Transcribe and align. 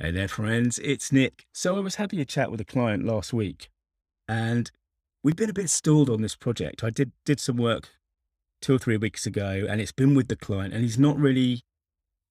Hey 0.00 0.12
there, 0.12 0.28
friends. 0.28 0.78
It's 0.78 1.10
Nick. 1.10 1.46
So 1.52 1.76
I 1.76 1.80
was 1.80 1.96
having 1.96 2.20
a 2.20 2.24
chat 2.24 2.52
with 2.52 2.60
a 2.60 2.64
client 2.64 3.04
last 3.04 3.32
week, 3.32 3.68
and 4.28 4.70
we've 5.24 5.34
been 5.34 5.50
a 5.50 5.52
bit 5.52 5.68
stalled 5.70 6.08
on 6.08 6.22
this 6.22 6.36
project. 6.36 6.84
I 6.84 6.90
did 6.90 7.10
did 7.24 7.40
some 7.40 7.56
work 7.56 7.88
two 8.62 8.76
or 8.76 8.78
three 8.78 8.96
weeks 8.96 9.26
ago, 9.26 9.66
and 9.68 9.80
it's 9.80 9.90
been 9.90 10.14
with 10.14 10.28
the 10.28 10.36
client, 10.36 10.72
and 10.72 10.84
he's 10.84 11.00
not 11.00 11.18
really, 11.18 11.62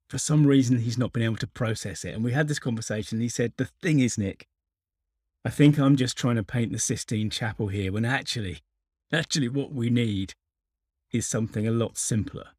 for 0.10 0.18
some 0.18 0.48
reason, 0.48 0.80
he's 0.80 0.98
not 0.98 1.12
been 1.12 1.24
able 1.24 1.36
to 1.36 1.48
process 1.48 2.06
it. 2.06 2.16
And 2.16 2.24
we 2.24 2.32
had 2.32 2.48
this 2.48 2.58
conversation. 2.58 3.20
He 3.20 3.28
said, 3.28 3.52
"The 3.58 3.66
thing 3.66 4.00
is, 4.00 4.18
Nick, 4.18 4.48
I 5.44 5.50
think 5.50 5.78
I'm 5.78 5.98
just 5.98 6.18
trying 6.18 6.38
to 6.38 6.44
paint 6.44 6.72
the 6.72 6.80
Sistine 6.80 7.30
Chapel 7.30 7.68
here, 7.68 7.92
when 7.92 8.06
actually, 8.06 8.62
actually, 9.12 9.50
what 9.50 9.74
we 9.74 9.90
need 9.90 10.36
is 11.12 11.28
something 11.28 11.68
a 11.68 11.72
lot 11.72 11.98
simpler." 11.98 12.52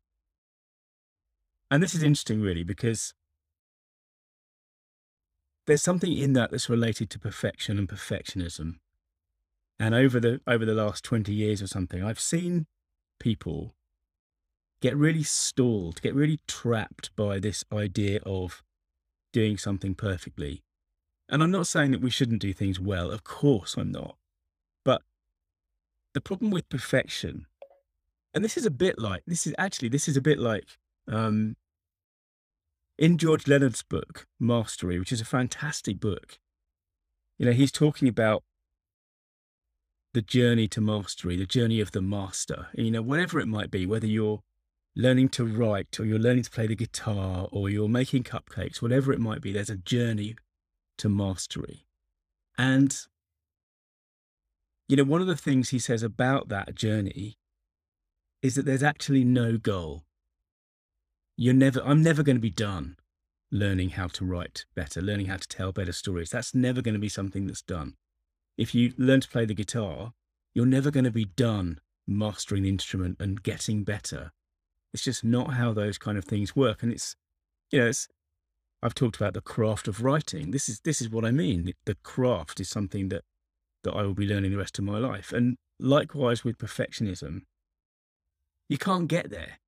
And 1.70 1.82
this 1.82 1.94
is 1.94 2.02
interesting, 2.02 2.42
really, 2.42 2.62
because 2.62 3.14
there's 5.68 5.82
something 5.82 6.16
in 6.16 6.32
that 6.32 6.50
that's 6.50 6.70
related 6.70 7.10
to 7.10 7.18
perfection 7.18 7.78
and 7.78 7.88
perfectionism. 7.88 8.76
And 9.78 9.94
over 9.94 10.18
the 10.18 10.40
over 10.46 10.64
the 10.64 10.74
last 10.74 11.04
20 11.04 11.32
years 11.32 11.62
or 11.62 11.68
something, 11.68 12.02
I've 12.02 12.18
seen 12.18 12.66
people 13.20 13.74
get 14.80 14.96
really 14.96 15.22
stalled, 15.22 16.00
get 16.00 16.14
really 16.14 16.40
trapped 16.48 17.14
by 17.14 17.38
this 17.38 17.64
idea 17.72 18.20
of 18.24 18.62
doing 19.32 19.58
something 19.58 19.94
perfectly. 19.94 20.62
And 21.28 21.42
I'm 21.42 21.50
not 21.50 21.66
saying 21.66 21.90
that 21.90 22.00
we 22.00 22.10
shouldn't 22.10 22.40
do 22.40 22.54
things 22.54 22.80
well. 22.80 23.10
Of 23.10 23.22
course 23.22 23.76
I'm 23.76 23.92
not. 23.92 24.16
But 24.86 25.02
the 26.14 26.22
problem 26.22 26.50
with 26.50 26.70
perfection, 26.70 27.46
and 28.32 28.42
this 28.42 28.56
is 28.56 28.64
a 28.64 28.70
bit 28.70 28.98
like 28.98 29.22
this 29.26 29.46
is 29.46 29.54
actually 29.58 29.90
this 29.90 30.08
is 30.08 30.16
a 30.16 30.22
bit 30.22 30.38
like 30.38 30.64
um, 31.06 31.56
in 32.98 33.16
George 33.16 33.46
Leonard's 33.46 33.82
book, 33.82 34.26
Mastery, 34.40 34.98
which 34.98 35.12
is 35.12 35.20
a 35.20 35.24
fantastic 35.24 36.00
book, 36.00 36.38
you 37.38 37.46
know, 37.46 37.52
he's 37.52 37.70
talking 37.70 38.08
about 38.08 38.42
the 40.12 40.22
journey 40.22 40.66
to 40.66 40.80
mastery, 40.80 41.36
the 41.36 41.46
journey 41.46 41.80
of 41.80 41.92
the 41.92 42.02
master. 42.02 42.66
You 42.74 42.90
know, 42.90 43.02
whatever 43.02 43.38
it 43.38 43.46
might 43.46 43.70
be, 43.70 43.86
whether 43.86 44.06
you're 44.06 44.42
learning 44.96 45.28
to 45.28 45.44
write 45.44 46.00
or 46.00 46.04
you're 46.04 46.18
learning 46.18 46.42
to 46.42 46.50
play 46.50 46.66
the 46.66 46.74
guitar 46.74 47.46
or 47.52 47.70
you're 47.70 47.88
making 47.88 48.24
cupcakes, 48.24 48.82
whatever 48.82 49.12
it 49.12 49.20
might 49.20 49.40
be, 49.40 49.52
there's 49.52 49.70
a 49.70 49.76
journey 49.76 50.34
to 50.96 51.08
mastery. 51.08 51.86
And, 52.56 52.98
you 54.88 54.96
know, 54.96 55.04
one 55.04 55.20
of 55.20 55.28
the 55.28 55.36
things 55.36 55.68
he 55.68 55.78
says 55.78 56.02
about 56.02 56.48
that 56.48 56.74
journey 56.74 57.38
is 58.42 58.56
that 58.56 58.64
there's 58.64 58.82
actually 58.82 59.24
no 59.24 59.56
goal 59.56 60.04
you're 61.40 61.54
never 61.54 61.80
i'm 61.84 62.02
never 62.02 62.24
going 62.24 62.36
to 62.36 62.40
be 62.40 62.50
done 62.50 62.96
learning 63.52 63.90
how 63.90 64.08
to 64.08 64.24
write 64.24 64.66
better 64.74 65.00
learning 65.00 65.26
how 65.26 65.36
to 65.36 65.48
tell 65.48 65.72
better 65.72 65.92
stories. 65.92 66.28
That's 66.28 66.54
never 66.54 66.82
going 66.82 66.94
to 66.94 67.00
be 67.00 67.08
something 67.08 67.46
that's 67.46 67.62
done. 67.62 67.94
If 68.58 68.74
you 68.74 68.92
learn 68.98 69.22
to 69.22 69.28
play 69.28 69.46
the 69.46 69.54
guitar 69.54 70.12
you're 70.52 70.66
never 70.66 70.90
going 70.90 71.04
to 71.04 71.10
be 71.10 71.24
done 71.24 71.78
mastering 72.06 72.64
the 72.64 72.68
instrument 72.68 73.16
and 73.20 73.42
getting 73.42 73.84
better. 73.84 74.32
It's 74.92 75.04
just 75.04 75.22
not 75.22 75.54
how 75.54 75.72
those 75.72 75.96
kind 75.96 76.18
of 76.18 76.24
things 76.24 76.56
work 76.56 76.82
and 76.82 76.90
it's 76.90 77.14
you 77.70 77.80
know 77.80 77.86
it's 77.86 78.08
i've 78.82 78.94
talked 78.94 79.16
about 79.16 79.34
the 79.34 79.40
craft 79.40 79.86
of 79.86 80.02
writing. 80.02 80.50
This 80.50 80.68
is 80.68 80.80
this 80.80 81.00
is 81.00 81.08
what 81.08 81.24
i 81.24 81.30
mean. 81.30 81.72
The 81.86 81.94
craft 82.02 82.58
is 82.58 82.68
something 82.68 83.10
that 83.10 83.22
that 83.84 83.92
i 83.92 84.02
will 84.02 84.14
be 84.14 84.26
learning 84.26 84.50
the 84.50 84.58
rest 84.58 84.78
of 84.78 84.84
my 84.84 84.98
life. 84.98 85.32
And 85.32 85.56
likewise 85.78 86.42
with 86.42 86.58
perfectionism 86.58 87.42
you 88.68 88.76
can't 88.76 89.06
get 89.06 89.30
there 89.30 89.60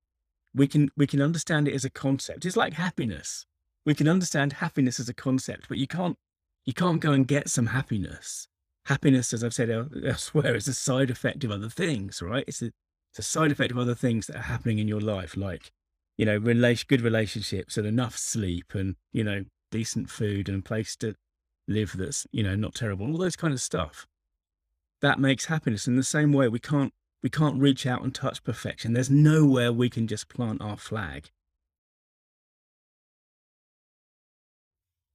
we 0.53 0.67
can 0.67 0.89
we 0.97 1.07
can 1.07 1.21
understand 1.21 1.67
it 1.67 1.73
as 1.73 1.85
a 1.85 1.89
concept. 1.89 2.45
It's 2.45 2.57
like 2.57 2.73
happiness. 2.73 3.45
We 3.85 3.95
can 3.95 4.07
understand 4.07 4.53
happiness 4.53 4.99
as 4.99 5.09
a 5.09 5.13
concept, 5.13 5.67
but 5.67 5.77
you 5.77 5.87
can't 5.87 6.17
you 6.65 6.73
can't 6.73 6.99
go 6.99 7.11
and 7.11 7.27
get 7.27 7.49
some 7.49 7.67
happiness. 7.67 8.47
Happiness, 8.85 9.33
as 9.33 9.43
I've 9.43 9.53
said 9.53 9.69
elsewhere, 10.05 10.55
is 10.55 10.67
a 10.67 10.73
side 10.73 11.09
effect 11.09 11.43
of 11.43 11.51
other 11.51 11.69
things, 11.69 12.21
right? 12.21 12.43
It's 12.47 12.61
a, 12.61 12.71
it's 13.11 13.19
a 13.19 13.23
side 13.23 13.51
effect 13.51 13.71
of 13.71 13.77
other 13.77 13.95
things 13.95 14.27
that 14.27 14.35
are 14.35 14.41
happening 14.43 14.79
in 14.79 14.87
your 14.87 15.01
life, 15.01 15.37
like 15.37 15.71
you 16.17 16.25
know, 16.25 16.37
relation, 16.37 16.85
good 16.87 17.01
relationships 17.01 17.77
and 17.77 17.87
enough 17.87 18.17
sleep, 18.17 18.73
and 18.73 18.95
you 19.11 19.23
know, 19.23 19.45
decent 19.71 20.09
food 20.09 20.49
and 20.49 20.59
a 20.59 20.61
place 20.61 20.95
to 20.97 21.15
live 21.67 21.93
that's 21.97 22.27
you 22.31 22.43
know 22.43 22.55
not 22.55 22.75
terrible, 22.75 23.07
all 23.07 23.17
those 23.17 23.35
kind 23.35 23.53
of 23.53 23.61
stuff. 23.61 24.07
That 25.01 25.19
makes 25.19 25.45
happiness. 25.45 25.87
In 25.87 25.95
the 25.95 26.03
same 26.03 26.31
way, 26.31 26.47
we 26.47 26.59
can't 26.59 26.93
we 27.23 27.29
can't 27.29 27.61
reach 27.61 27.85
out 27.85 28.03
and 28.03 28.13
touch 28.13 28.43
perfection. 28.43 28.93
There's 28.93 29.09
nowhere 29.09 29.71
we 29.71 29.89
can 29.89 30.07
just 30.07 30.29
plant 30.29 30.61
our 30.61 30.77
flag. 30.77 31.29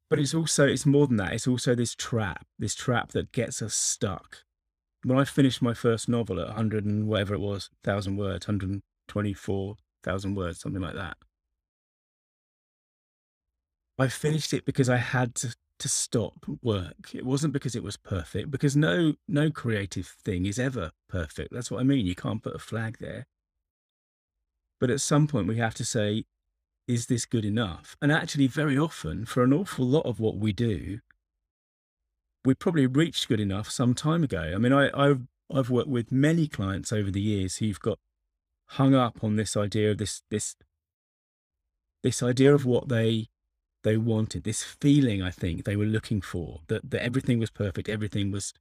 But 0.08 0.20
it's 0.20 0.34
also, 0.34 0.66
it's 0.66 0.86
more 0.86 1.08
than 1.08 1.16
that. 1.16 1.32
It's 1.32 1.48
also 1.48 1.74
this 1.74 1.94
trap, 1.94 2.46
this 2.58 2.76
trap 2.76 3.10
that 3.10 3.32
gets 3.32 3.60
us 3.60 3.74
stuck. 3.74 4.44
When 5.02 5.18
I 5.18 5.24
finished 5.24 5.60
my 5.60 5.74
first 5.74 6.08
novel 6.08 6.40
at 6.40 6.46
100 6.46 6.84
and 6.84 7.08
whatever 7.08 7.34
it 7.34 7.40
was, 7.40 7.70
1,000 7.84 8.16
words, 8.16 8.46
124,000 8.46 10.34
words, 10.34 10.60
something 10.60 10.82
like 10.82 10.94
that. 10.94 11.16
I 13.98 14.08
finished 14.08 14.52
it 14.52 14.64
because 14.64 14.88
I 14.88 14.98
had 14.98 15.34
to 15.36 15.54
to 15.78 15.88
stop 15.88 16.46
work. 16.62 17.14
It 17.14 17.26
wasn't 17.26 17.52
because 17.52 17.74
it 17.74 17.82
was 17.82 17.96
perfect, 17.96 18.50
because 18.50 18.76
no 18.76 19.14
no 19.28 19.50
creative 19.50 20.06
thing 20.06 20.46
is 20.46 20.58
ever 20.58 20.92
perfect. 21.08 21.52
That's 21.52 21.70
what 21.70 21.80
I 21.80 21.84
mean. 21.84 22.06
You 22.06 22.14
can't 22.14 22.42
put 22.42 22.54
a 22.54 22.58
flag 22.58 22.98
there. 23.00 23.26
But 24.80 24.90
at 24.90 25.00
some 25.00 25.26
point 25.26 25.48
we 25.48 25.56
have 25.58 25.74
to 25.74 25.84
say, 25.84 26.24
is 26.86 27.06
this 27.06 27.26
good 27.26 27.44
enough? 27.44 27.96
And 28.00 28.12
actually, 28.12 28.46
very 28.46 28.78
often, 28.78 29.24
for 29.26 29.42
an 29.42 29.52
awful 29.52 29.86
lot 29.86 30.06
of 30.06 30.20
what 30.20 30.36
we 30.36 30.52
do, 30.52 31.00
we 32.44 32.54
probably 32.54 32.86
reached 32.86 33.28
good 33.28 33.40
enough 33.40 33.70
some 33.70 33.94
time 33.94 34.22
ago. 34.22 34.52
I 34.54 34.58
mean, 34.58 34.72
I, 34.72 34.90
I've 34.94 35.22
I've 35.52 35.70
worked 35.70 35.88
with 35.88 36.12
many 36.12 36.48
clients 36.48 36.92
over 36.92 37.10
the 37.10 37.20
years 37.20 37.56
who've 37.56 37.80
got 37.80 37.98
hung 38.70 38.94
up 38.94 39.22
on 39.22 39.36
this 39.36 39.56
idea 39.56 39.92
of 39.92 39.98
this 39.98 40.22
this 40.30 40.56
this 42.02 42.22
idea 42.22 42.54
of 42.54 42.64
what 42.64 42.88
they 42.88 43.28
they 43.86 43.96
wanted, 43.96 44.42
this 44.42 44.64
feeling 44.64 45.22
I 45.22 45.30
think 45.30 45.64
they 45.64 45.76
were 45.76 45.84
looking 45.84 46.20
for, 46.20 46.62
that, 46.66 46.90
that 46.90 47.04
everything 47.04 47.38
was 47.38 47.50
perfect, 47.50 47.88
everything 47.88 48.32
was 48.32 48.52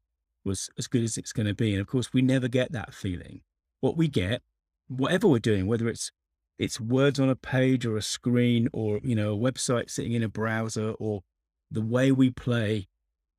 was 0.44 0.69
as 0.78 0.86
good 0.86 1.03
as 1.03 1.18
it's 1.18 1.34
going 1.34 1.47
to 1.47 1.56
be. 1.56 1.72
And 1.72 1.81
of 1.81 1.88
course, 1.88 2.13
we 2.13 2.22
never 2.22 2.47
get 2.47 2.72
that 2.72 2.94
feeling. 2.94 3.41
What 3.80 3.97
we 3.97 4.08
get, 4.08 4.44
whatever 4.88 5.28
we're 5.28 5.40
doing, 5.40 5.66
whether 5.66 5.90
it's 5.90 6.12
it's 6.59 6.80
words 6.80 7.19
on 7.19 7.28
a 7.28 7.36
page 7.36 7.88
or 7.88 7.97
a 7.97 8.03
screen 8.03 8.69
or 8.72 9.00
you 9.03 9.16
know 9.16 9.34
a 9.34 9.38
website 9.38 9.90
sitting 9.90 10.13
in 10.13 10.22
a 10.22 10.30
browser 10.30 10.91
or 11.00 11.24
the 11.72 11.81
way 11.81 12.12
we 12.12 12.30
play, 12.30 12.88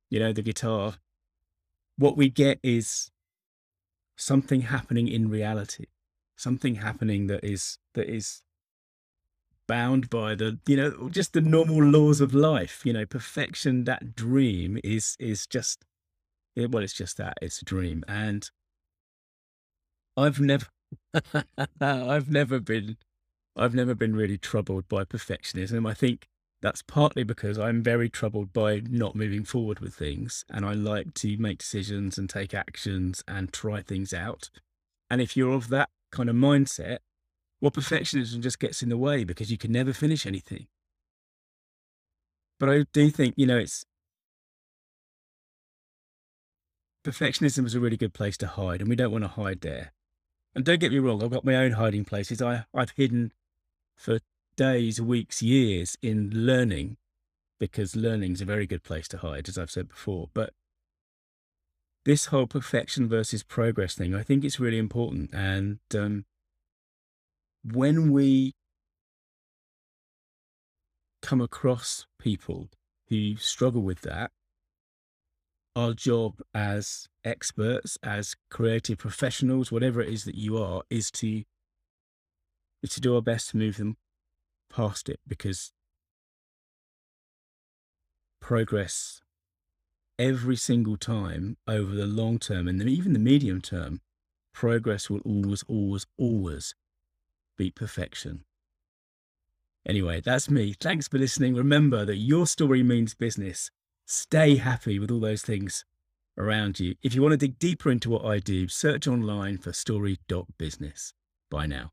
you 0.09 0.19
know, 0.19 0.33
the 0.33 0.41
guitar, 0.41 0.95
what 1.97 2.17
we 2.17 2.29
get 2.29 2.59
is 2.61 3.09
something 4.17 4.61
happening 4.63 5.07
in 5.07 5.29
reality, 5.29 5.85
something 6.35 6.75
happening 6.75 7.27
that 7.27 7.45
is 7.45 7.79
that 7.93 8.09
is 8.09 8.41
bound 9.67 10.09
by 10.09 10.33
the 10.33 10.57
you 10.65 10.77
know 10.77 11.09
just 11.09 11.33
the 11.33 11.41
normal 11.41 11.83
laws 11.83 12.21
of 12.21 12.33
life 12.33 12.85
you 12.85 12.93
know 12.93 13.05
perfection 13.05 13.83
that 13.83 14.15
dream 14.15 14.79
is 14.83 15.15
is 15.19 15.45
just 15.45 15.83
well 16.65 16.83
it's 16.83 16.93
just 16.93 17.17
that 17.17 17.37
it's 17.41 17.61
a 17.61 17.65
dream. 17.65 18.03
And 18.07 18.49
i've 20.15 20.39
never 20.39 20.65
i've 21.81 22.29
never 22.29 22.59
been 22.59 22.97
i've 23.55 23.75
never 23.75 23.93
been 23.93 24.15
really 24.15 24.37
troubled 24.37 24.87
by 24.87 25.03
perfectionism. 25.03 25.87
I 25.87 25.93
think 25.93 26.27
that's 26.59 26.81
partly 26.81 27.23
because 27.23 27.59
i'm 27.59 27.83
very 27.83 28.09
troubled 28.09 28.51
by 28.51 28.81
not 28.89 29.15
moving 29.15 29.43
forward 29.43 29.79
with 29.79 29.93
things 29.93 30.43
and 30.49 30.65
i 30.65 30.73
like 30.73 31.13
to 31.13 31.37
make 31.37 31.59
decisions 31.59 32.17
and 32.17 32.27
take 32.27 32.51
actions 32.55 33.23
and 33.27 33.53
try 33.53 33.81
things 33.81 34.13
out. 34.13 34.49
And 35.09 35.21
if 35.21 35.37
you're 35.37 35.53
of 35.53 35.69
that 35.69 35.89
kind 36.11 36.29
of 36.29 36.35
mindset 36.35 36.99
well, 37.61 37.71
perfectionism 37.71 38.41
just 38.41 38.59
gets 38.59 38.83
in 38.83 38.89
the 38.89 38.97
way 38.97 39.23
because 39.23 39.51
you 39.51 39.57
can 39.57 39.71
never 39.71 39.93
finish 39.93 40.25
anything. 40.25 40.67
But 42.59 42.69
I 42.69 42.85
do 42.91 43.09
think, 43.09 43.35
you 43.37 43.45
know, 43.45 43.57
it's 43.57 43.85
perfectionism 47.03 47.65
is 47.65 47.75
a 47.75 47.79
really 47.79 47.97
good 47.97 48.13
place 48.13 48.37
to 48.37 48.47
hide, 48.47 48.81
and 48.81 48.89
we 48.89 48.95
don't 48.95 49.11
want 49.11 49.23
to 49.23 49.29
hide 49.29 49.61
there. 49.61 49.93
And 50.55 50.65
don't 50.65 50.79
get 50.79 50.91
me 50.91 50.99
wrong, 50.99 51.23
I've 51.23 51.31
got 51.31 51.45
my 51.45 51.55
own 51.55 51.73
hiding 51.73 52.05
places. 52.05 52.41
I, 52.41 52.65
I've 52.73 52.91
hidden 52.91 53.31
for 53.95 54.19
days, 54.55 54.99
weeks, 54.99 55.41
years 55.41 55.97
in 56.01 56.31
learning 56.33 56.97
because 57.59 57.95
learning 57.95 58.33
is 58.33 58.41
a 58.41 58.45
very 58.45 58.67
good 58.67 58.83
place 58.83 59.07
to 59.09 59.17
hide, 59.17 59.47
as 59.47 59.57
I've 59.57 59.71
said 59.71 59.87
before. 59.87 60.29
But 60.33 60.53
this 62.05 62.27
whole 62.27 62.47
perfection 62.47 63.07
versus 63.07 63.43
progress 63.43 63.95
thing, 63.95 64.15
I 64.15 64.23
think 64.23 64.43
it's 64.43 64.59
really 64.59 64.77
important. 64.77 65.33
And 65.33 65.79
um, 65.93 66.25
when 67.73 68.11
we 68.11 68.53
come 71.21 71.41
across 71.41 72.05
people 72.19 72.69
who 73.09 73.35
struggle 73.37 73.81
with 73.81 74.01
that, 74.01 74.31
our 75.75 75.93
job 75.93 76.39
as 76.53 77.07
experts, 77.23 77.97
as 78.01 78.35
creative 78.49 78.97
professionals, 78.97 79.71
whatever 79.71 80.01
it 80.01 80.09
is 80.09 80.23
that 80.25 80.35
you 80.35 80.57
are, 80.57 80.81
is 80.89 81.11
to 81.11 81.43
is 82.83 82.91
to 82.91 83.01
do 83.01 83.15
our 83.15 83.21
best 83.21 83.49
to 83.49 83.57
move 83.57 83.77
them 83.77 83.97
past 84.71 85.09
it 85.09 85.19
because 85.27 85.71
progress 88.39 89.21
every 90.19 90.55
single 90.55 90.95
time 90.95 91.57
over 91.67 91.93
the 91.93 92.05
long 92.05 92.39
term 92.39 92.67
and 92.67 92.81
even 92.83 93.13
the 93.13 93.19
medium 93.19 93.61
term, 93.61 93.99
progress 94.53 95.09
will 95.09 95.21
always, 95.21 95.63
always, 95.67 96.05
always 96.17 96.73
beat 97.57 97.75
perfection. 97.75 98.43
Anyway, 99.87 100.21
that's 100.21 100.49
me. 100.49 100.73
Thanks 100.79 101.07
for 101.07 101.17
listening. 101.17 101.55
Remember 101.55 102.05
that 102.05 102.17
your 102.17 102.45
story 102.45 102.83
means 102.83 103.13
business. 103.13 103.71
Stay 104.05 104.57
happy 104.57 104.99
with 104.99 105.09
all 105.11 105.19
those 105.19 105.41
things 105.41 105.85
around 106.37 106.79
you. 106.79 106.95
If 107.01 107.15
you 107.15 107.21
want 107.21 107.33
to 107.33 107.37
dig 107.37 107.57
deeper 107.57 107.89
into 107.89 108.09
what 108.09 108.25
I 108.25 108.39
do, 108.39 108.67
search 108.67 109.07
online 109.07 109.57
for 109.57 109.73
story.business. 109.73 111.13
Bye 111.49 111.65
now. 111.65 111.91